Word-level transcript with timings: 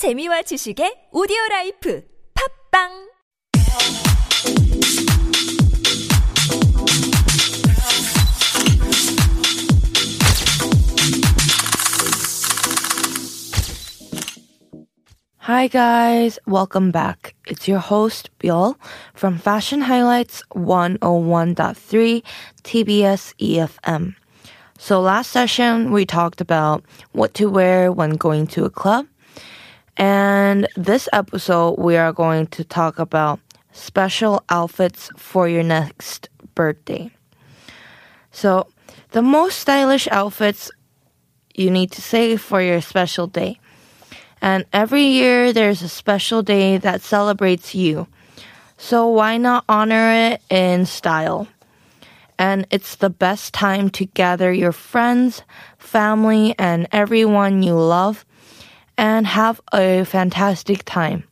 재미와 0.00 0.40
지식의 0.48 1.10
오디오 1.12 1.36
라이프 1.50 2.02
팝빵 2.72 3.10
Hi 15.40 15.68
guys, 15.68 16.38
welcome 16.46 16.90
back. 16.90 17.34
It's 17.46 17.68
your 17.68 17.80
host 17.80 18.30
Bill 18.38 18.78
from 19.12 19.36
Fashion 19.36 19.82
Highlights 19.82 20.42
101.3 20.56 22.22
TBS 22.64 23.34
EFM. 23.36 24.16
So 24.78 25.02
last 25.02 25.30
session 25.30 25.92
we 25.92 26.06
talked 26.06 26.40
about 26.40 26.82
what 27.12 27.34
to 27.34 27.50
wear 27.50 27.92
when 27.92 28.16
going 28.16 28.46
to 28.56 28.64
a 28.64 28.70
club. 28.70 29.04
and 29.96 30.68
this 30.76 31.08
episode 31.12 31.78
we 31.78 31.96
are 31.96 32.12
going 32.12 32.46
to 32.48 32.64
talk 32.64 32.98
about 32.98 33.40
special 33.72 34.42
outfits 34.48 35.10
for 35.16 35.48
your 35.48 35.62
next 35.62 36.28
birthday. 36.54 37.10
So 38.30 38.68
the 39.10 39.22
most 39.22 39.58
stylish 39.58 40.08
outfits 40.08 40.70
you 41.54 41.70
need 41.70 41.92
to 41.92 42.02
save 42.02 42.40
for 42.40 42.62
your 42.62 42.80
special 42.80 43.26
day. 43.26 43.58
And 44.40 44.64
every 44.72 45.04
year 45.04 45.52
there's 45.52 45.82
a 45.82 45.88
special 45.88 46.42
day 46.42 46.78
that 46.78 47.02
celebrates 47.02 47.74
you. 47.74 48.06
So 48.78 49.08
why 49.08 49.36
not 49.36 49.64
honor 49.68 50.32
it 50.32 50.42
in 50.48 50.86
style? 50.86 51.46
And 52.38 52.66
it's 52.70 52.96
the 52.96 53.10
best 53.10 53.52
time 53.52 53.90
to 53.90 54.06
gather 54.06 54.50
your 54.50 54.72
friends, 54.72 55.42
family, 55.76 56.54
and 56.58 56.88
everyone 56.90 57.62
you 57.62 57.74
love 57.74 58.24
and 59.00 59.26
have 59.26 59.60
a 59.72 60.04
fantastic 60.04 60.84
time. 60.84 61.24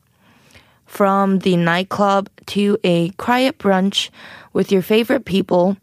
From 0.86 1.40
the 1.40 1.56
nightclub 1.56 2.28
to 2.46 2.78
a 2.82 3.10
quiet 3.10 3.58
brunch 3.58 4.10
with 4.52 4.72
your 4.72 4.82
favorite 4.82 5.26
people, 5.26 5.76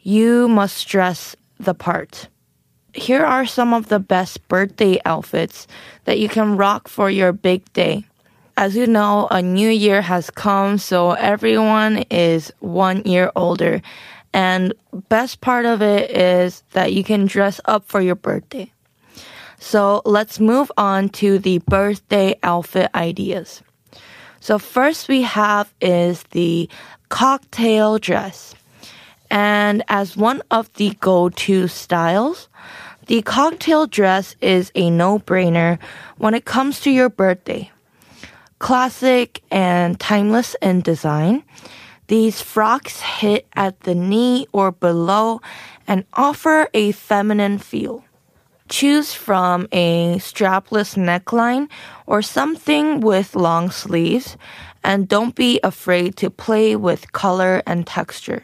you 0.00 0.48
must 0.48 0.88
dress 0.88 1.36
the 1.60 1.74
part 1.74 2.28
here 2.94 3.24
are 3.24 3.46
some 3.46 3.72
of 3.72 3.88
the 3.88 3.98
best 3.98 4.46
birthday 4.48 4.98
outfits 5.04 5.66
that 6.04 6.18
you 6.18 6.28
can 6.28 6.56
rock 6.56 6.88
for 6.88 7.10
your 7.10 7.32
big 7.32 7.70
day. 7.72 8.04
As 8.56 8.76
you 8.76 8.86
know, 8.86 9.28
a 9.30 9.40
new 9.40 9.68
year 9.68 10.02
has 10.02 10.30
come, 10.30 10.78
so 10.78 11.12
everyone 11.12 12.04
is 12.10 12.52
one 12.60 13.02
year 13.04 13.32
older. 13.34 13.80
And 14.34 14.74
best 15.08 15.40
part 15.40 15.64
of 15.64 15.80
it 15.82 16.10
is 16.10 16.62
that 16.72 16.92
you 16.92 17.02
can 17.04 17.26
dress 17.26 17.60
up 17.64 17.84
for 17.86 18.00
your 18.00 18.14
birthday. 18.14 18.71
So 19.62 20.02
let's 20.04 20.40
move 20.40 20.72
on 20.76 21.08
to 21.22 21.38
the 21.38 21.58
birthday 21.58 22.34
outfit 22.42 22.90
ideas. 22.96 23.62
So 24.40 24.58
first 24.58 25.06
we 25.06 25.22
have 25.22 25.72
is 25.80 26.24
the 26.32 26.68
cocktail 27.10 27.98
dress. 27.98 28.56
And 29.30 29.84
as 29.86 30.16
one 30.16 30.42
of 30.50 30.70
the 30.74 30.90
go-to 30.98 31.68
styles, 31.68 32.48
the 33.06 33.22
cocktail 33.22 33.86
dress 33.86 34.34
is 34.40 34.72
a 34.74 34.90
no-brainer 34.90 35.78
when 36.18 36.34
it 36.34 36.44
comes 36.44 36.80
to 36.80 36.90
your 36.90 37.08
birthday. 37.08 37.70
Classic 38.58 39.40
and 39.52 39.98
timeless 40.00 40.56
in 40.60 40.80
design, 40.80 41.44
these 42.08 42.42
frocks 42.42 43.00
hit 43.00 43.46
at 43.54 43.78
the 43.80 43.94
knee 43.94 44.48
or 44.52 44.72
below 44.72 45.40
and 45.86 46.04
offer 46.14 46.68
a 46.74 46.90
feminine 46.90 47.58
feel. 47.58 48.04
Choose 48.72 49.12
from 49.12 49.68
a 49.70 50.16
strapless 50.16 50.96
neckline 50.96 51.68
or 52.06 52.22
something 52.22 53.00
with 53.00 53.36
long 53.36 53.70
sleeves 53.70 54.38
and 54.82 55.06
don't 55.06 55.34
be 55.34 55.60
afraid 55.62 56.16
to 56.16 56.30
play 56.30 56.74
with 56.74 57.12
color 57.12 57.62
and 57.66 57.86
texture. 57.86 58.42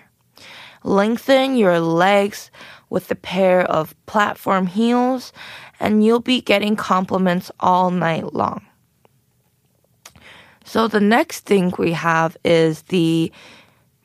Lengthen 0.84 1.56
your 1.56 1.80
legs 1.80 2.50
with 2.90 3.10
a 3.10 3.14
pair 3.14 3.62
of 3.62 3.94
platform 4.04 4.66
heels, 4.66 5.32
and 5.80 6.04
you'll 6.04 6.20
be 6.20 6.42
getting 6.42 6.76
compliments 6.76 7.50
all 7.58 7.90
night 7.90 8.34
long. 8.34 8.60
So 10.66 10.88
the 10.88 11.00
next 11.00 11.46
thing 11.46 11.72
we 11.78 11.92
have 11.92 12.36
is 12.44 12.82
the 12.82 13.32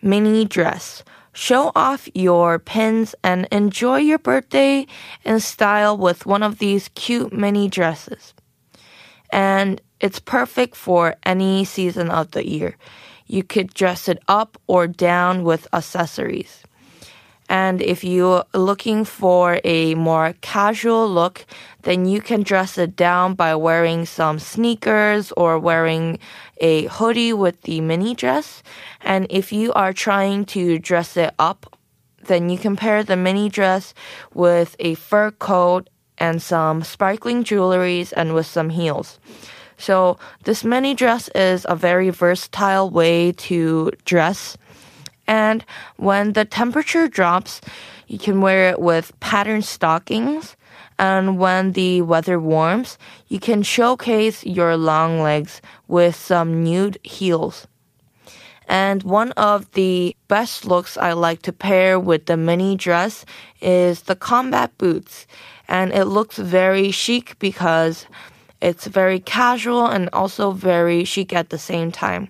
mini 0.01 0.45
dress. 0.45 1.03
Show 1.33 1.71
off 1.75 2.07
your 2.13 2.59
pins 2.59 3.15
and 3.23 3.47
enjoy 3.51 3.97
your 3.97 4.19
birthday 4.19 4.85
in 5.25 5.39
style 5.39 5.97
with 5.97 6.25
one 6.27 6.43
of 6.43 6.59
these 6.59 6.89
cute 6.89 7.33
mini 7.33 7.67
dresses. 7.67 8.33
And 9.31 9.81
it's 9.99 10.19
perfect 10.19 10.75
for 10.75 11.15
any 11.23 11.65
season 11.65 12.11
of 12.11 12.31
the 12.31 12.47
year. 12.47 12.77
You 13.25 13.43
could 13.43 13.73
dress 13.73 14.07
it 14.07 14.19
up 14.27 14.61
or 14.67 14.85
down 14.85 15.43
with 15.43 15.67
accessories. 15.73 16.61
And 17.53 17.83
if 17.83 18.03
you're 18.03 18.43
looking 18.55 19.05
for 19.05 19.59
a 19.63 19.93
more 19.93 20.33
casual 20.41 21.07
look, 21.07 21.45
then 21.83 22.07
you 22.07 22.19
can 22.19 22.41
dress 22.41 22.79
it 22.79 22.95
down 22.95 23.35
by 23.35 23.53
wearing 23.53 24.07
some 24.07 24.39
sneakers 24.39 25.31
or 25.37 25.59
wearing 25.59 26.17
a 26.57 26.87
hoodie 26.87 27.31
with 27.31 27.61
the 27.61 27.79
mini 27.79 28.15
dress. 28.15 28.63
And 29.01 29.27
if 29.29 29.53
you 29.53 29.71
are 29.73 29.93
trying 29.93 30.45
to 30.45 30.79
dress 30.79 31.15
it 31.15 31.31
up, 31.37 31.77
then 32.25 32.49
you 32.49 32.57
can 32.57 32.75
pair 32.75 33.03
the 33.03 33.15
mini 33.15 33.49
dress 33.49 33.93
with 34.33 34.75
a 34.79 34.95
fur 34.95 35.29
coat 35.29 35.91
and 36.17 36.41
some 36.41 36.81
sparkling 36.81 37.43
jewelries 37.43 38.11
and 38.17 38.33
with 38.33 38.47
some 38.47 38.71
heels. 38.71 39.19
So 39.77 40.17
this 40.43 40.63
mini 40.63 40.95
dress 40.95 41.29
is 41.35 41.67
a 41.69 41.75
very 41.75 42.09
versatile 42.09 42.89
way 42.89 43.31
to 43.45 43.91
dress 44.05 44.57
and 45.27 45.63
when 45.97 46.33
the 46.33 46.45
temperature 46.45 47.07
drops, 47.07 47.61
you 48.07 48.19
can 48.19 48.41
wear 48.41 48.69
it 48.69 48.79
with 48.79 49.17
patterned 49.19 49.65
stockings. 49.65 50.55
And 50.99 51.39
when 51.39 51.71
the 51.71 52.01
weather 52.01 52.39
warms, 52.39 52.97
you 53.27 53.39
can 53.39 53.63
showcase 53.63 54.45
your 54.45 54.77
long 54.77 55.21
legs 55.21 55.61
with 55.87 56.15
some 56.15 56.63
nude 56.63 56.99
heels. 57.03 57.67
And 58.67 59.03
one 59.03 59.31
of 59.33 59.69
the 59.71 60.15
best 60.27 60.65
looks 60.65 60.97
I 60.97 61.13
like 61.13 61.41
to 61.43 61.51
pair 61.53 61.99
with 61.99 62.27
the 62.27 62.37
mini 62.37 62.75
dress 62.75 63.25
is 63.61 64.03
the 64.03 64.15
combat 64.15 64.77
boots. 64.77 65.27
And 65.67 65.91
it 65.91 66.05
looks 66.05 66.37
very 66.37 66.91
chic 66.91 67.37
because 67.39 68.05
it's 68.61 68.87
very 68.87 69.19
casual 69.19 69.87
and 69.87 70.09
also 70.13 70.51
very 70.51 71.03
chic 71.03 71.33
at 71.33 71.49
the 71.49 71.57
same 71.57 71.91
time. 71.91 72.29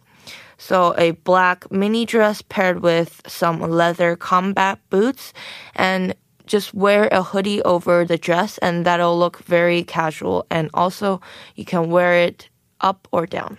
So 0.57 0.95
a 0.97 1.11
black 1.11 1.71
mini 1.71 2.05
dress 2.05 2.41
paired 2.41 2.81
with 2.81 3.21
some 3.27 3.59
leather 3.59 4.15
combat 4.15 4.79
boots 4.89 5.33
and 5.75 6.15
just 6.45 6.73
wear 6.73 7.07
a 7.11 7.23
hoodie 7.23 7.61
over 7.63 8.05
the 8.05 8.17
dress 8.17 8.57
and 8.59 8.85
that'll 8.85 9.17
look 9.17 9.39
very 9.43 9.83
casual 9.83 10.45
and 10.49 10.69
also 10.73 11.21
you 11.55 11.65
can 11.65 11.89
wear 11.89 12.15
it 12.15 12.49
up 12.81 13.07
or 13.11 13.25
down. 13.25 13.57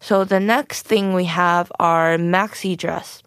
So 0.00 0.24
the 0.24 0.40
next 0.40 0.82
thing 0.82 1.14
we 1.14 1.26
have 1.26 1.70
are 1.78 2.16
maxi 2.16 2.76
dress. 2.76 3.22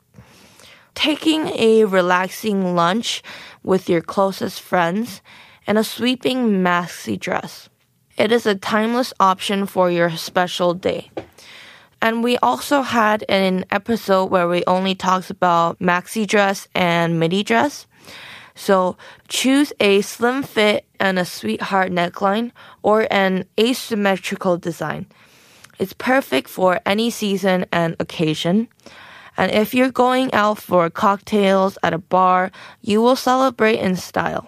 Taking 0.94 1.48
a 1.56 1.86
relaxing 1.86 2.76
lunch 2.76 3.22
with 3.64 3.88
your 3.90 4.02
closest 4.02 4.62
friends 4.62 5.22
and 5.68 5.78
a 5.78 5.84
sweeping 5.84 6.64
maxi 6.64 7.20
dress. 7.20 7.70
It 8.18 8.32
is 8.32 8.46
a 8.46 8.56
timeless 8.56 9.14
option 9.20 9.66
for 9.66 9.92
your 9.92 10.12
special 10.12 10.74
day. 10.74 11.12
And 12.06 12.24
we 12.24 12.38
also 12.38 12.84
had 12.84 13.26
an 13.30 13.66
episode 13.72 14.26
where 14.30 14.48
we 14.48 14.64
only 14.68 14.94
talked 14.94 15.32
about 15.32 15.80
maxi 15.80 16.28
dress 16.28 16.68
and 16.76 17.20
midi 17.20 17.42
dress. 17.42 17.88
So 18.54 18.96
choose 19.28 19.74
a 19.80 20.02
slim 20.02 20.44
fit 20.44 20.86
and 21.00 21.18
a 21.18 21.26
sweetheart 21.26 21.92
neckline 21.92 22.52
or 22.84 23.08
an 23.10 23.46
asymmetrical 23.60 24.56
design. 24.60 25.08
It's 25.80 25.94
perfect 25.94 26.48
for 26.48 26.80
any 26.86 27.10
season 27.10 27.66
and 27.72 27.96
occasion. 28.00 28.68
And 29.36 29.52
if 29.52 29.74
you're 29.74 29.90
going 29.90 30.32
out 30.32 30.60
for 30.60 30.92
cocktails 30.92 31.76
at 31.82 31.96
a 31.96 31.98
bar, 31.98 32.52
you 32.82 33.02
will 33.02 33.16
celebrate 33.16 33.80
in 33.80 33.96
style. 33.96 34.48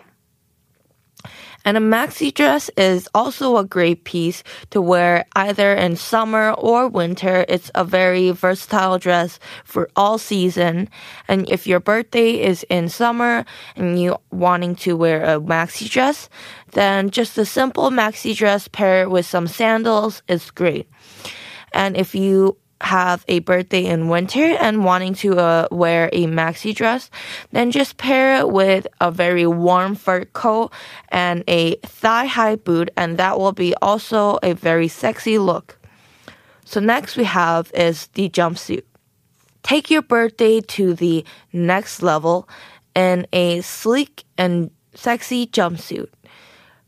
And 1.68 1.76
a 1.76 1.82
maxi 1.82 2.34
dress 2.34 2.70
is 2.78 3.10
also 3.14 3.58
a 3.58 3.66
great 3.66 4.06
piece 4.06 4.42
to 4.70 4.80
wear 4.80 5.26
either 5.36 5.74
in 5.74 5.98
summer 5.98 6.54
or 6.54 6.88
winter. 6.88 7.44
It's 7.50 7.70
a 7.76 7.84
very 7.84 8.32
versatile 8.32 8.98
dress 8.98 9.38
for 9.66 9.90
all 9.94 10.18
season. 10.18 10.88
And 11.28 11.44
if 11.50 11.68
your 11.68 11.82
birthday 11.82 12.42
is 12.42 12.64
in 12.70 12.88
summer 12.88 13.44
and 13.76 14.00
you 14.00 14.16
wanting 14.32 14.78
to 14.78 14.96
wear 14.96 15.22
a 15.26 15.42
maxi 15.42 15.90
dress, 15.90 16.30
then 16.72 17.10
just 17.10 17.38
a 17.38 17.44
simple 17.44 17.90
maxi 17.90 18.34
dress 18.34 18.70
paired 18.70 19.10
with 19.10 19.26
some 19.26 19.48
sandals 19.48 20.24
is 20.30 20.50
great. 20.52 20.88
And 21.74 21.98
if 21.98 22.16
you 22.16 22.56
have 22.82 23.26
a 23.28 23.40
birthday 23.40 23.86
in 23.86 24.08
winter 24.10 24.56
and 24.60 24.86
wanting 24.86 25.14
to 25.16 25.38
uh, 25.38 25.68
wear 25.72 26.10
a 26.14 26.26
maxi 26.26 26.74
dress, 26.76 27.10
then 27.52 27.72
just 27.72 27.98
pair 27.98 28.38
it 28.38 28.50
with 28.50 28.88
a 29.02 29.12
very 29.12 29.48
warm 29.48 29.96
fur 29.96 30.26
coat 30.26 30.72
and 31.10 31.44
a 31.48 31.76
thigh 31.78 32.26
high 32.26 32.56
boot, 32.56 32.90
and 32.96 33.18
that 33.18 33.40
will 33.40 33.52
be 33.52 33.74
also 33.82 34.38
a 34.44 34.54
very 34.54 34.88
sexy 34.88 35.38
look. 35.38 35.78
So, 36.66 36.80
next 36.80 37.16
we 37.16 37.24
have 37.24 37.72
is 37.74 38.08
the 38.08 38.30
jumpsuit. 38.30 38.84
Take 39.64 39.90
your 39.90 40.02
birthday 40.02 40.62
to 40.62 40.94
the 40.94 41.26
next 41.54 42.02
level 42.02 42.48
in 42.96 43.26
a 43.34 43.62
sleek 43.62 44.24
and 44.38 44.72
sexy 44.94 45.48
jumpsuit 45.48 46.10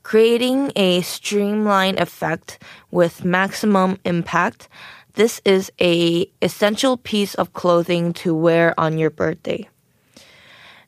creating 0.09 0.71
a 0.75 1.01
streamlined 1.01 1.99
effect 1.99 2.57
with 2.89 3.23
maximum 3.23 3.95
impact. 4.05 4.67
This 5.19 5.41
is 5.43 5.69
a 5.81 6.31
essential 6.41 6.95
piece 6.95 7.35
of 7.35 7.51
clothing 7.51 8.13
to 8.23 8.33
wear 8.33 8.73
on 8.79 8.97
your 8.97 9.09
birthday. 9.09 9.67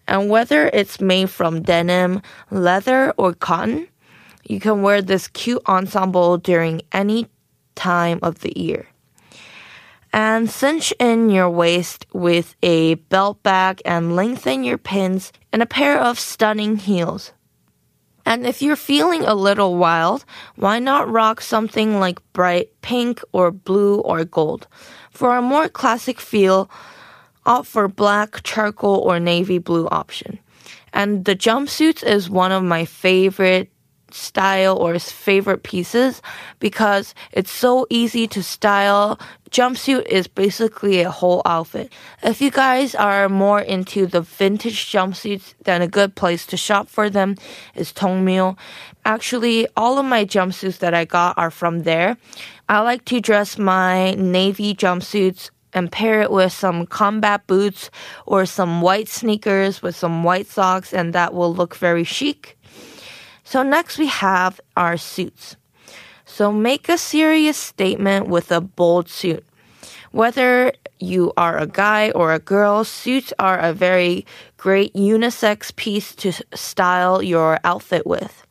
And 0.08 0.30
whether 0.30 0.68
it's 0.68 1.02
made 1.02 1.30
from 1.30 1.64
denim, 1.64 2.22
leather, 2.50 3.12
or 3.18 3.34
cotton, 3.34 3.90
you 4.48 4.62
can 4.62 4.84
wear 4.84 5.02
this 5.02 5.28
cute 5.28 5.62
ensemble 5.68 6.38
during 6.38 6.82
any 6.94 7.28
time 7.76 8.20
of 8.22 8.40
the 8.40 8.58
year. 8.58 8.88
And 10.14 10.50
cinch 10.50 10.94
in 10.98 11.30
your 11.30 11.50
waist 11.50 12.06
with 12.14 12.56
a 12.64 12.96
belt 13.12 13.44
bag 13.44 13.82
and 13.84 14.16
lengthen 14.16 14.64
your 14.64 14.78
pins 14.78 15.34
in 15.52 15.62
a 15.62 15.66
pair 15.66 16.00
of 16.00 16.18
stunning 16.18 16.78
heels. 16.78 17.34
And 18.26 18.46
if 18.46 18.62
you're 18.62 18.76
feeling 18.76 19.24
a 19.24 19.34
little 19.34 19.78
wild, 19.78 20.26
why 20.56 20.80
not 20.80 21.10
rock 21.10 21.42
something 21.42 22.00
like 22.00 22.20
bright 22.34 22.70
pink 22.82 23.22
or 23.32 23.52
blue 23.52 24.00
or 24.00 24.24
gold? 24.24 24.68
For 25.12 25.36
a 25.36 25.42
more 25.42 25.70
classic 25.70 26.20
feel, 26.20 26.70
opt 27.46 27.68
for 27.68 27.88
black, 27.88 28.44
charcoal, 28.44 28.98
or 29.00 29.20
navy 29.20 29.58
blue 29.58 29.88
option. 29.90 30.40
And 30.94 31.26
the 31.26 31.36
jumpsuits 31.36 32.04
is 32.04 32.30
one 32.30 32.52
of 32.52 32.64
my 32.64 32.86
favorite 32.86 33.72
style 34.14 34.78
or 34.78 34.94
his 34.94 35.12
favorite 35.12 35.64
pieces 35.64 36.22
because 36.60 37.14
it's 37.32 37.52
so 37.52 37.86
easy 37.90 38.28
to 38.28 38.44
style. 38.44 39.20
Jumpsuit 39.50 40.06
is 40.08 40.28
basically 40.28 41.02
a 41.02 41.12
whole 41.12 41.42
outfit. 41.46 41.92
If 42.24 42.42
you 42.42 42.52
guys 42.52 42.96
are 42.96 43.28
more 43.28 43.60
into 43.60 44.06
the 44.06 44.22
vintage 44.22 44.92
jumpsuits, 44.92 45.54
then 45.64 45.82
a 45.82 45.88
good 45.88 46.16
place 46.16 46.46
to 46.48 46.58
shop 46.58 46.88
for 46.88 47.10
them 47.10 47.36
is 47.76 47.92
Tongmyo. 47.92 48.58
Actually, 49.04 49.68
all 49.76 49.98
of 49.98 50.06
my 50.06 50.26
jumpsuits 50.26 50.80
that 50.80 50.94
I 50.94 51.06
got 51.06 51.38
are 51.38 51.52
from 51.52 51.84
there. 51.84 52.18
I 52.70 52.80
like 52.80 53.04
to 53.06 53.20
dress 53.20 53.58
my 53.58 54.14
navy 54.14 54.74
jumpsuits 54.74 55.50
and 55.74 55.92
pair 55.92 56.22
it 56.22 56.32
with 56.32 56.52
some 56.52 56.86
combat 56.86 57.46
boots 57.48 57.90
or 58.26 58.46
some 58.46 58.82
white 58.82 59.08
sneakers 59.08 59.82
with 59.82 59.96
some 59.96 60.24
white 60.24 60.48
socks, 60.48 60.94
and 60.94 61.14
that 61.14 61.34
will 61.34 61.54
look 61.54 61.76
very 61.76 62.04
chic. 62.04 62.58
So 63.44 63.64
next 63.64 63.98
we 63.98 64.08
have 64.08 64.60
our 64.78 64.98
suits. 64.98 65.56
So 66.26 66.52
make 66.52 66.88
a 66.88 66.98
serious 66.98 67.58
statement 67.58 68.28
with 68.28 68.52
a 68.52 68.62
bold 68.62 69.10
suit. 69.10 69.44
Whether 70.12 70.74
you 71.00 71.34
are 71.38 71.58
a 71.58 71.68
guy 71.68 72.12
or 72.12 72.34
a 72.34 72.40
girl, 72.40 72.84
suits 72.84 73.34
are 73.40 73.60
a 73.60 73.74
very 73.74 74.26
great 74.58 74.94
unisex 74.94 75.76
piece 75.76 76.16
to 76.16 76.32
style 76.54 77.22
your 77.22 77.60
outfit 77.64 78.06
with. 78.06 78.46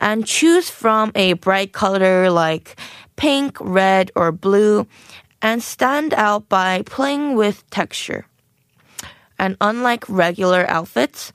And 0.00 0.26
choose 0.26 0.70
from 0.70 1.12
a 1.14 1.34
bright 1.34 1.72
color 1.72 2.30
like 2.30 2.76
pink, 3.16 3.58
red, 3.60 4.10
or 4.14 4.32
blue, 4.32 4.86
and 5.40 5.62
stand 5.62 6.14
out 6.14 6.48
by 6.48 6.82
playing 6.86 7.36
with 7.36 7.68
texture. 7.70 8.26
And 9.38 9.56
unlike 9.60 10.08
regular 10.08 10.64
outfits, 10.68 11.32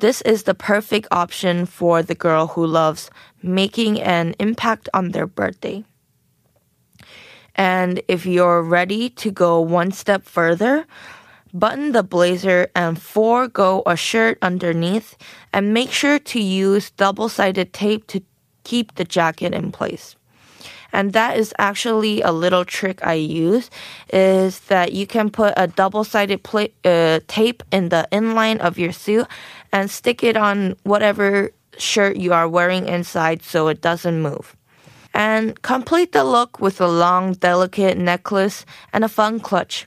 this 0.00 0.20
is 0.22 0.44
the 0.44 0.54
perfect 0.54 1.08
option 1.10 1.66
for 1.66 2.02
the 2.02 2.14
girl 2.14 2.48
who 2.48 2.66
loves 2.66 3.10
making 3.42 4.00
an 4.00 4.34
impact 4.38 4.88
on 4.94 5.10
their 5.10 5.26
birthday. 5.26 5.84
And 7.54 8.02
if 8.06 8.24
you're 8.24 8.62
ready 8.62 9.10
to 9.10 9.30
go 9.30 9.60
one 9.60 9.90
step 9.90 10.24
further, 10.24 10.86
button 11.52 11.92
the 11.92 12.02
blazer 12.02 12.70
and 12.74 13.00
forego 13.00 13.82
a 13.86 13.96
shirt 13.96 14.38
underneath 14.42 15.16
and 15.52 15.74
make 15.74 15.90
sure 15.90 16.18
to 16.18 16.40
use 16.40 16.90
double 16.90 17.28
sided 17.28 17.72
tape 17.72 18.06
to 18.08 18.22
keep 18.62 18.94
the 18.94 19.04
jacket 19.04 19.54
in 19.54 19.72
place 19.72 20.17
and 20.92 21.12
that 21.12 21.36
is 21.36 21.54
actually 21.58 22.22
a 22.22 22.32
little 22.32 22.64
trick 22.64 23.04
I 23.06 23.14
use 23.14 23.70
is 24.12 24.60
that 24.60 24.92
you 24.92 25.06
can 25.06 25.30
put 25.30 25.54
a 25.56 25.66
double-sided 25.66 26.42
pla- 26.42 26.74
uh, 26.84 27.20
tape 27.28 27.62
in 27.70 27.90
the 27.90 28.08
inline 28.10 28.58
of 28.58 28.78
your 28.78 28.92
suit 28.92 29.26
and 29.72 29.90
stick 29.90 30.24
it 30.24 30.36
on 30.36 30.76
whatever 30.84 31.50
shirt 31.76 32.16
you 32.16 32.32
are 32.32 32.48
wearing 32.48 32.88
inside 32.88 33.42
so 33.42 33.68
it 33.68 33.80
doesn't 33.80 34.20
move. 34.22 34.56
And 35.14 35.60
complete 35.62 36.12
the 36.12 36.24
look 36.24 36.60
with 36.60 36.80
a 36.80 36.88
long, 36.88 37.32
delicate 37.34 37.98
necklace 37.98 38.64
and 38.92 39.04
a 39.04 39.08
fun 39.08 39.40
clutch. 39.40 39.86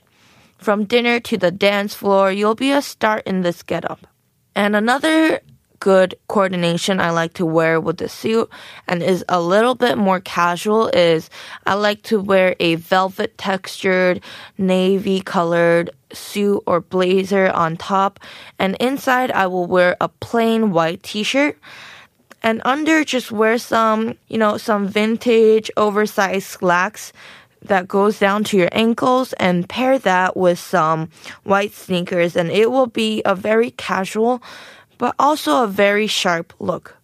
From 0.58 0.84
dinner 0.84 1.18
to 1.20 1.36
the 1.36 1.50
dance 1.50 1.94
floor, 1.94 2.30
you'll 2.30 2.54
be 2.54 2.70
a 2.70 2.82
star 2.82 3.18
in 3.26 3.42
this 3.42 3.62
getup. 3.62 4.06
And 4.54 4.76
another 4.76 5.40
good 5.82 6.14
coordination 6.28 7.00
I 7.00 7.10
like 7.10 7.34
to 7.34 7.44
wear 7.44 7.80
with 7.80 7.96
the 7.96 8.08
suit. 8.08 8.48
And 8.86 9.02
is 9.02 9.24
a 9.28 9.40
little 9.40 9.74
bit 9.74 9.98
more 9.98 10.20
casual 10.20 10.86
is 10.94 11.28
I 11.66 11.74
like 11.74 12.04
to 12.04 12.20
wear 12.20 12.54
a 12.60 12.76
velvet 12.76 13.36
textured 13.36 14.22
navy 14.56 15.20
colored 15.20 15.90
suit 16.12 16.62
or 16.68 16.80
blazer 16.80 17.50
on 17.50 17.76
top. 17.76 18.20
And 18.60 18.76
inside 18.78 19.32
I 19.32 19.48
will 19.48 19.66
wear 19.66 19.96
a 20.00 20.08
plain 20.08 20.70
white 20.70 21.02
t-shirt. 21.02 21.58
And 22.44 22.62
under 22.64 23.02
just 23.02 23.32
wear 23.32 23.58
some, 23.58 24.14
you 24.28 24.38
know, 24.38 24.58
some 24.58 24.86
vintage 24.86 25.68
oversized 25.76 26.46
slacks 26.46 27.12
that 27.60 27.88
goes 27.88 28.20
down 28.20 28.44
to 28.44 28.56
your 28.56 28.68
ankles 28.70 29.32
and 29.34 29.68
pair 29.68 29.98
that 29.98 30.36
with 30.36 30.60
some 30.60 31.10
white 31.42 31.72
sneakers. 31.72 32.36
And 32.36 32.52
it 32.52 32.70
will 32.70 32.86
be 32.86 33.20
a 33.24 33.34
very 33.34 33.72
casual 33.72 34.42
but 35.02 35.16
also 35.18 35.64
a 35.64 35.66
very 35.66 36.06
sharp 36.06 36.54
look. 36.60 36.96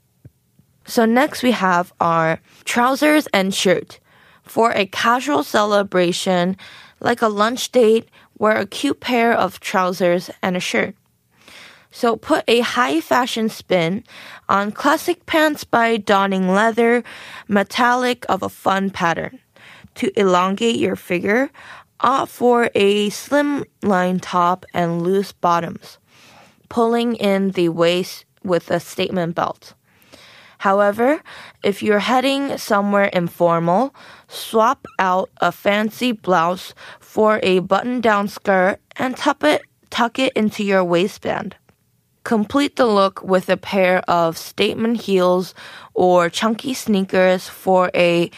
So 0.86 1.04
next 1.04 1.42
we 1.42 1.50
have 1.50 1.92
our 1.98 2.38
trousers 2.64 3.26
and 3.34 3.52
shirt. 3.52 3.98
For 4.44 4.70
a 4.70 4.86
casual 4.86 5.42
celebration, 5.42 6.56
like 7.00 7.22
a 7.22 7.26
lunch 7.26 7.72
date, 7.72 8.08
wear 8.38 8.54
a 8.54 8.66
cute 8.66 9.00
pair 9.00 9.32
of 9.32 9.58
trousers 9.58 10.30
and 10.44 10.56
a 10.56 10.60
shirt. 10.60 10.94
So 11.90 12.14
put 12.14 12.44
a 12.46 12.60
high 12.60 13.00
fashion 13.00 13.48
spin 13.48 14.04
on 14.48 14.70
classic 14.70 15.26
pants 15.26 15.64
by 15.64 15.96
Donning 15.96 16.48
Leather, 16.48 17.02
metallic 17.48 18.24
of 18.28 18.44
a 18.44 18.48
fun 18.48 18.90
pattern. 18.90 19.40
To 19.96 20.16
elongate 20.16 20.78
your 20.78 20.94
figure, 20.94 21.50
opt 21.98 22.30
for 22.30 22.70
a 22.76 23.10
slim 23.10 23.64
line 23.82 24.20
top 24.20 24.64
and 24.72 25.02
loose 25.02 25.32
bottoms 25.32 25.98
pulling 26.68 27.14
in 27.16 27.50
the 27.52 27.68
waist 27.68 28.24
with 28.42 28.70
a 28.70 28.80
statement 28.80 29.34
belt. 29.34 29.74
However, 30.58 31.22
if 31.62 31.82
you're 31.82 32.00
heading 32.00 32.58
somewhere 32.58 33.04
informal, 33.04 33.94
swap 34.26 34.86
out 34.98 35.30
a 35.40 35.52
fancy 35.52 36.10
blouse 36.12 36.74
for 36.98 37.38
a 37.44 37.60
button 37.60 38.00
down 38.00 38.26
skirt 38.26 38.80
and 38.96 39.16
tuck 39.16 39.44
it, 39.44 39.62
tuck 39.90 40.18
it 40.18 40.32
into 40.32 40.64
your 40.64 40.82
waistband. 40.82 41.54
Complete 42.24 42.74
the 42.74 42.86
look 42.86 43.22
with 43.22 43.48
a 43.48 43.56
pair 43.56 44.00
of 44.10 44.36
statement 44.36 45.02
heels 45.02 45.54
or 45.94 46.28
chunky 46.28 46.74
sneakers 46.74 47.48
for 47.48 47.90
a 47.94 48.30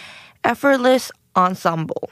effortless 0.44 1.10
ensemble. 1.34 2.10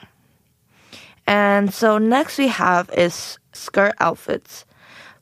And 1.27 1.73
so 1.73 1.99
next 1.99 2.39
we 2.39 2.49
have 2.49 2.91
is 2.97 3.39
skirt 3.53 3.95
outfits 4.01 4.65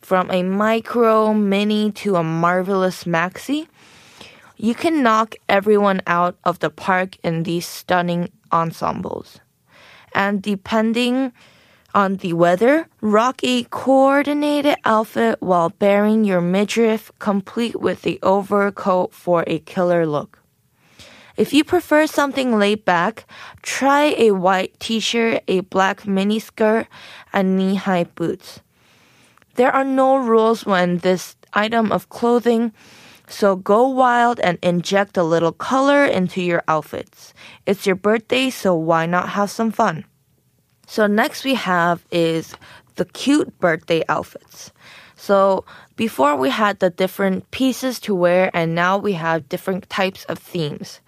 from 0.07 0.31
a 0.31 0.41
micro, 0.45 1.35
mini 1.35 1.91
to 1.91 2.15
a 2.15 2.23
marvelous 2.23 3.03
maxi, 3.11 3.67
you 4.57 4.73
can 4.73 5.03
knock 5.03 5.35
everyone 5.49 6.01
out 6.07 6.37
of 6.45 6.61
the 6.61 6.71
park 6.71 7.17
in 7.25 7.43
these 7.43 7.67
stunning 7.67 8.31
ensembles. 8.53 9.41
And 10.15 10.41
depending 10.41 11.33
on 11.93 12.19
the 12.19 12.35
weather, 12.35 12.87
rock 13.01 13.41
a 13.43 13.65
coordinated 13.65 14.77
outfit 14.85 15.43
while 15.43 15.71
bearing 15.71 16.25
your 16.25 16.41
midriff 16.41 17.11
complete 17.19 17.81
with 17.81 18.03
the 18.03 18.21
overcoat 18.23 19.13
for 19.13 19.43
a 19.49 19.59
killer 19.59 20.07
look. 20.07 20.39
If 21.37 21.53
you 21.53 21.65
prefer 21.65 22.07
something 22.07 22.61
laid 22.61 22.85
back, 22.85 23.27
try 23.63 24.15
a 24.17 24.31
white 24.31 24.79
t-shirt, 24.79 25.43
a 25.49 25.61
black 25.63 26.07
mini 26.07 26.39
skirt, 26.39 26.87
and 27.33 27.57
knee-high 27.57 28.05
boots. 28.05 28.61
There 29.57 29.73
are 29.73 29.85
no 29.85 30.17
rules 30.17 30.67
when 30.67 30.99
this 30.99 31.35
item 31.55 31.91
of 31.91 32.11
clothing, 32.11 32.73
so 33.27 33.57
go 33.57 33.89
wild 33.89 34.39
and 34.41 34.59
inject 34.63 35.17
a 35.17 35.23
little 35.23 35.53
color 35.53 36.05
into 36.05 36.43
your 36.43 36.63
outfits. 36.69 37.33
It's 37.65 37.87
your 37.87 37.97
birthday, 37.97 38.51
so 38.51 38.75
why 38.75 39.07
not 39.07 39.31
have 39.31 39.51
some 39.51 39.73
fun? 39.73 40.05
So 40.87 41.07
next 41.07 41.43
we 41.43 41.55
have 41.55 42.05
is 42.13 42.55
the 42.97 43.07
cute 43.07 43.59
birthday 43.59 44.05
outfits. 44.11 44.73
So 45.17 45.65
before 45.97 46.37
we 46.37 46.51
had 46.51 46.79
the 46.79 46.91
different 46.91 47.51
pieces 47.51 47.99
to 48.01 48.15
wear 48.15 48.51
and 48.53 48.75
now 48.75 48.99
we 48.99 49.15
have 49.15 49.49
different 49.49 49.89
types 49.89 50.25
of 50.27 50.39
themes. 50.39 51.01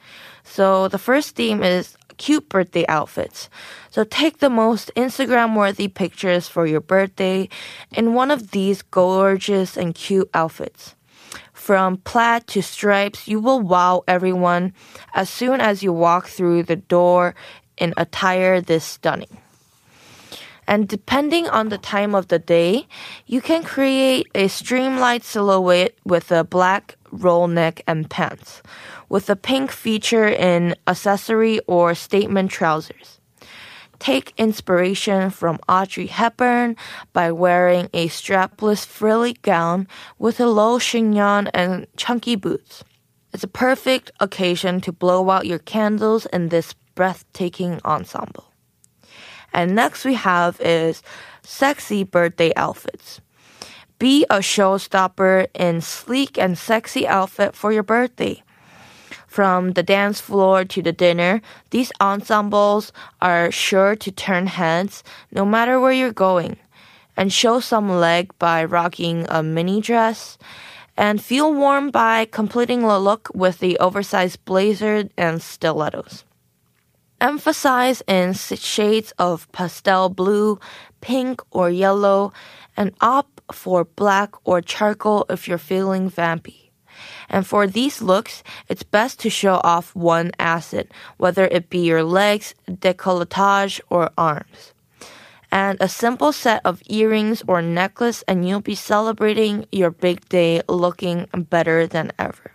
So 0.43 0.89
the 0.89 0.99
first 0.99 1.37
theme 1.37 1.63
is 1.63 1.98
cute 2.19 2.49
birthday 2.49 2.85
outfits. 2.89 3.49
So 3.91 4.05
take 4.05 4.39
the 4.39 4.51
most 4.51 4.91
Instagram 4.95 5.57
worthy 5.57 5.89
pictures 5.89 6.49
for 6.49 6.67
your 6.67 6.81
birthday 6.81 7.49
in 7.93 8.15
one 8.15 8.31
of 8.31 8.51
these 8.51 8.83
gorgeous 8.83 9.77
and 9.77 9.95
cute 9.95 10.29
outfits. 10.35 10.95
From 11.53 11.99
plaid 11.99 12.47
to 12.49 12.63
stripes, 12.63 13.29
you 13.29 13.41
will 13.41 13.61
wow 13.61 14.03
everyone 14.09 14.73
as 15.15 15.29
soon 15.29 15.61
as 15.61 15.83
you 15.83 15.93
walk 15.93 16.29
through 16.29 16.65
the 16.65 16.77
door 16.77 17.35
in 17.77 17.95
attire 17.97 18.61
this 18.61 18.85
stunning. 18.85 19.39
And 20.67 20.87
depending 20.87 21.49
on 21.49 21.71
the 21.71 21.79
time 21.79 22.15
of 22.15 22.29
the 22.29 22.39
day, 22.39 22.87
you 23.27 23.41
can 23.41 23.65
create 23.65 24.29
a 24.35 24.49
streamlined 24.49 25.25
silhouette 25.25 25.95
with 26.05 26.31
a 26.31 26.45
black 26.45 26.97
roll 27.11 27.49
neck 27.49 27.83
and 27.87 28.09
pants, 28.09 28.63
with 29.09 29.31
a 29.31 29.37
pink 29.37 29.71
feature 29.71 30.29
in 30.29 30.75
accessory 30.87 31.61
or 31.67 31.95
statement 31.95 32.51
trousers. 32.51 33.21
Take 33.99 34.33
inspiration 34.37 35.31
from 35.31 35.59
Audrey 35.69 36.07
Hepburn 36.07 36.77
by 37.13 37.33
wearing 37.33 37.89
a 37.93 38.09
strapless 38.09 38.87
frilly 38.87 39.35
gown 39.43 39.89
with 40.19 40.39
a 40.39 40.47
low 40.47 40.79
chignon 40.79 41.51
and 41.53 41.87
chunky 41.97 42.37
boots. 42.37 42.85
It's 43.33 43.45
a 43.45 43.49
perfect 43.49 44.11
occasion 44.21 44.81
to 44.83 44.93
blow 44.93 45.29
out 45.31 45.47
your 45.47 45.59
candles 45.59 46.27
in 46.27 46.49
this 46.49 46.75
breathtaking 46.95 47.81
ensemble. 47.85 48.53
And 49.53 49.75
next 49.75 50.05
we 50.05 50.15
have 50.15 50.61
is 50.61 51.03
sexy 51.43 52.05
birthday 52.05 52.53
outfits. 52.55 53.21
Be 53.99 54.25
a 54.31 54.39
showstopper 54.39 55.49
in 55.55 55.81
sleek 55.81 56.39
and 56.39 56.57
sexy 56.57 57.07
outfit 57.07 57.57
for 57.57 57.73
your 57.73 57.83
birthday. 57.83 58.43
From 59.29 59.73
the 59.73 59.83
dance 59.83 60.21
floor 60.21 60.65
to 60.65 60.83
the 60.83 60.91
dinner, 60.91 61.43
these 61.71 61.93
ensembles 62.01 62.93
are 63.21 63.53
sure 63.53 63.95
to 63.95 64.11
turn 64.11 64.47
heads 64.47 65.05
no 65.31 65.45
matter 65.45 65.79
where 65.79 65.93
you're 65.93 66.13
going. 66.13 66.57
And 67.17 67.33
show 67.33 67.61
some 67.61 67.91
leg 67.91 68.33
by 68.39 68.65
rocking 68.65 69.27
a 69.29 69.43
mini 69.43 69.81
dress. 69.81 70.39
And 70.97 71.23
feel 71.23 71.53
warm 71.53 71.91
by 71.91 72.25
completing 72.25 72.81
the 72.81 72.99
look 72.99 73.29
with 73.35 73.61
the 73.61 73.79
oversized 73.79 74.45
blazer 74.45 75.09
and 75.17 75.41
stilettos. 75.43 76.25
Emphasize 77.21 78.03
in 78.09 78.33
shades 78.33 79.13
of 79.19 79.51
pastel 79.53 80.09
blue, 80.09 80.59
pink, 81.01 81.43
or 81.51 81.69
yellow, 81.71 82.33
and 82.77 82.95
opt 83.01 83.43
for 83.53 83.85
black 83.85 84.31
or 84.45 84.63
charcoal 84.63 85.27
if 85.29 85.47
you're 85.47 85.59
feeling 85.59 86.11
vampy. 86.11 86.68
And 87.29 87.47
for 87.47 87.67
these 87.67 88.03
looks, 88.03 88.43
it's 88.69 88.83
best 88.83 89.21
to 89.21 89.31
show 89.31 89.61
off 89.65 89.95
one 89.95 90.33
asset, 90.39 90.89
whether 91.17 91.47
it 91.47 91.71
be 91.71 91.81
your 91.81 92.03
legs, 92.03 92.55
decolletage, 92.69 93.81
or 93.91 94.11
arms. 94.17 94.73
And 95.51 95.79
a 95.81 95.89
simple 95.89 96.33
set 96.33 96.61
of 96.65 96.83
earrings 96.87 97.43
or 97.47 97.63
necklace, 97.63 98.23
and 98.29 98.47
you'll 98.47 98.61
be 98.61 98.75
celebrating 98.75 99.67
your 99.73 99.91
big 99.91 100.29
day 100.29 100.61
looking 100.69 101.27
better 101.33 101.87
than 101.87 102.13
ever. 102.19 102.53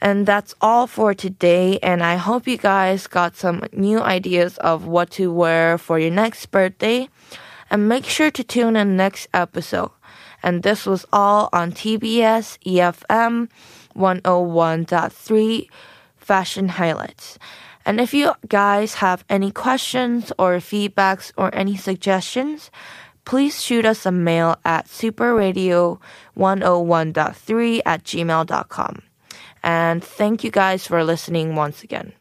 And 0.00 0.26
that's 0.26 0.54
all 0.60 0.86
for 0.86 1.14
today. 1.14 1.78
And 1.82 2.02
I 2.02 2.16
hope 2.16 2.48
you 2.48 2.56
guys 2.56 3.06
got 3.06 3.36
some 3.36 3.62
new 3.72 4.00
ideas 4.00 4.56
of 4.58 4.86
what 4.86 5.10
to 5.12 5.32
wear 5.32 5.78
for 5.78 5.98
your 5.98 6.10
next 6.10 6.46
birthday. 6.50 7.08
And 7.70 7.88
make 7.88 8.04
sure 8.04 8.32
to 8.32 8.42
tune 8.42 8.74
in 8.74 8.96
next 8.96 9.28
episode. 9.32 9.92
And 10.42 10.62
this 10.62 10.86
was 10.86 11.04
all 11.12 11.50
on 11.52 11.72
TBS 11.72 12.56
EFM 12.64 13.50
101.3 13.96 15.68
Fashion 16.16 16.68
Highlights. 16.68 17.38
And 17.84 18.00
if 18.00 18.14
you 18.14 18.32
guys 18.48 18.94
have 18.94 19.24
any 19.28 19.50
questions 19.50 20.32
or 20.38 20.52
feedbacks 20.58 21.32
or 21.36 21.52
any 21.54 21.76
suggestions, 21.76 22.70
please 23.24 23.62
shoot 23.62 23.84
us 23.84 24.06
a 24.06 24.12
mail 24.12 24.56
at 24.64 24.86
superradio101.3 24.86 27.80
at 27.86 28.04
gmail.com. 28.04 29.02
And 29.62 30.02
thank 30.02 30.42
you 30.44 30.50
guys 30.50 30.86
for 30.86 31.04
listening 31.04 31.54
once 31.54 31.82
again. 31.82 32.14